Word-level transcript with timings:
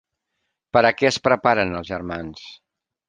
Per 0.77 0.81
a 0.89 0.91
què 1.01 1.07
es 1.09 1.19
preparen 1.27 1.81
els 1.81 1.93
germans? 1.93 2.45